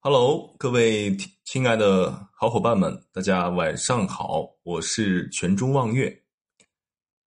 [0.00, 6.22] Hello，各位亲爱的好伙伴们，大家晚上好，我是全中望月。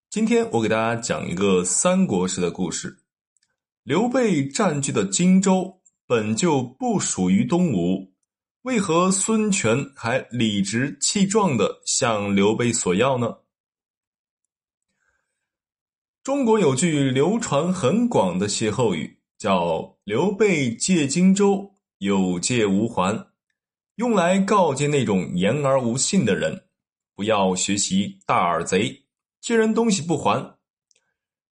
[0.10, 3.04] 今天我给大家讲一个三国时的故事。
[3.84, 8.14] 刘备占据的荆州本就不属于东吴，
[8.62, 13.40] 为何孙权还理直气壮的向刘备索要呢？
[16.24, 21.76] 中国有句流传很广的歇后语，叫“刘备借荆州”。
[22.00, 23.28] 有借无还，
[23.96, 26.64] 用来告诫那种言而无信的人，
[27.14, 29.04] 不要学习大耳贼，
[29.42, 30.58] 借人东西不还。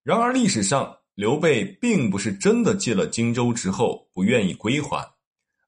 [0.03, 5.05] 然而历史上，刘备并不是真的借了荆州之后不愿意归还，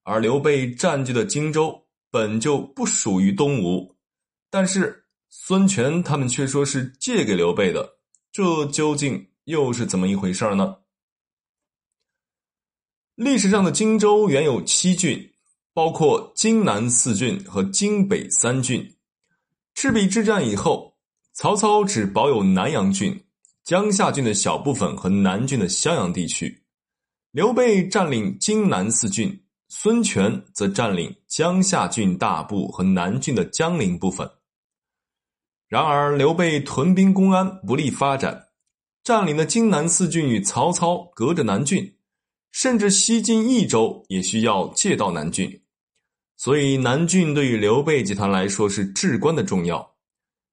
[0.03, 3.97] 而刘备占据的荆州本就不属于东吴，
[4.49, 7.97] 但是孙权他们却说是借给刘备的，
[8.31, 10.77] 这究竟又是怎么一回事呢？
[13.19, 15.29] 历史上的荆州原有七郡，
[15.73, 18.95] 包括荆南四郡和荆北三郡。
[19.75, 20.95] 赤壁之战以后，
[21.33, 23.21] 曹操只保有南阳郡、
[23.65, 26.63] 江夏郡的小部分和南郡的襄阳地区。
[27.31, 34.31] 刘备占领荆南四郡，孙权则占领江夏郡大部和南郡的江陵部分。
[35.67, 38.47] 然而，刘备屯兵公安，不利发展，
[39.03, 41.97] 占领的荆南四郡与曹操隔着南郡。
[42.51, 45.61] 甚至西进益州也需要借道南郡，
[46.35, 49.95] 所以南郡对于刘备集团来说是至关的重要。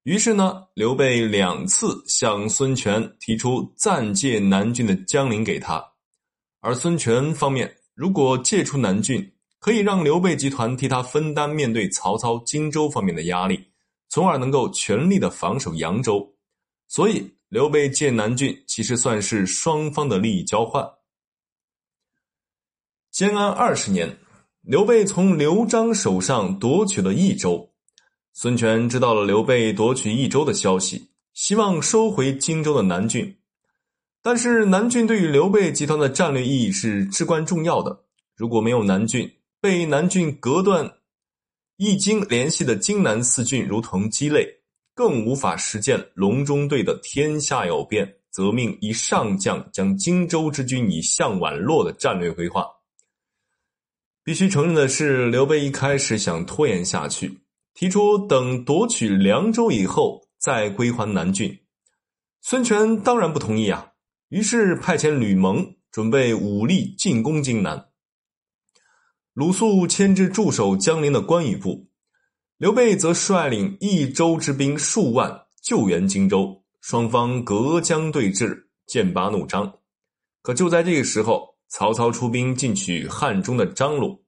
[0.03, 5.83] 于是呢，刘备两次向孙权提出暂借南郡的江陵给他，
[6.61, 13.59] 而孙权方面如果借出南郡，可以让刘备集团替他分担面对曹操荆州方面的压力，
[14.07, 16.25] 从而能够全力的防守扬州。
[16.87, 20.87] 所以，刘备借南郡其实算是双方的利益交换。
[23.17, 24.15] 建安二十年，
[24.61, 27.67] 刘备从刘璋手上夺取了益州。
[28.31, 33.35] 孙权知道了刘备夺取益州的消息，希望收回荆州的南郡。
[34.21, 38.03] 但是南郡对于刘备集团的战略意义是至关重要的。
[38.35, 39.27] 如果没有南郡，
[39.59, 40.87] 被南郡隔断
[41.77, 44.47] 易京联系的荆南四郡如同鸡肋，
[44.93, 52.63] 更无法实现隆中对的“天下有变，则命一上将将荆州之军以向宛洛”的战略规划。
[54.27, 57.39] 必须承认的是，刘备一开始想拖延下去，
[57.73, 61.57] 提出等夺取凉州以后再归还南郡。
[62.41, 63.93] 孙权当然不同意啊，
[64.27, 67.85] 于是派遣吕蒙准备武力进攻荆南。
[69.33, 71.87] 鲁肃牵制驻守江陵的关羽部，
[72.57, 79.73] 刘备则率领益州之兵数万救援荆州，双方隔江对峙，剑拔弩张。
[80.41, 81.56] 可就在这个时候。
[81.69, 84.23] 曹操出兵进取汉中的张鲁，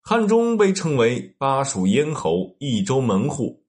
[0.00, 3.64] 汉中被称为巴蜀咽喉、益州门户。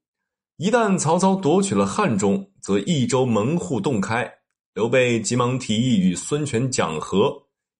[0.56, 4.30] 一旦曹操夺取了汉中，则益州门户洞开。
[4.72, 7.34] 刘备急忙提议与孙权讲和，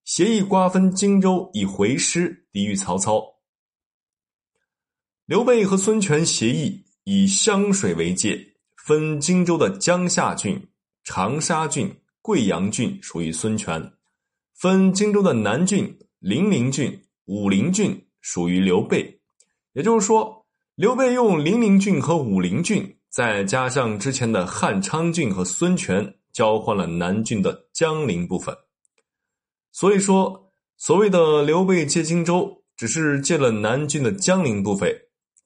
[0.04, 3.24] 协议瓜分荆州，以回师抵御曹操。
[5.26, 8.36] 刘备和孙权协议以湘水为界，
[8.84, 10.60] 分荆州的江夏郡、
[11.04, 13.92] 长沙郡、贵阳郡属于孙权。
[14.60, 19.18] 分荆州的南郡、零陵郡、武陵郡属于刘备，
[19.72, 20.44] 也就是说，
[20.74, 28.54] 刘备用零陵郡和武陵郡，再加上之前的汉昌郡和孙权，交换了南郡的江陵部分。
[29.72, 34.94] 所以说，所谓的刘备借荆州，只是借了南郡的江陵部分，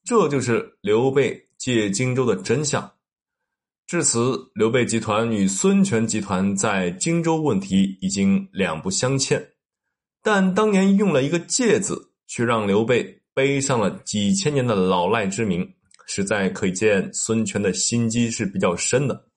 [0.04, 2.93] 这就是刘备借荆州的真相。
[3.86, 9.50] 至此，刘备集团与孙权集团在荆州问题已经两不相欠，
[10.22, 15.68] 但当年用了一个“借”字，却让刘备背上了几千年的老赖之名，
[16.06, 19.28] 实在可见孙权的心机是比较深的。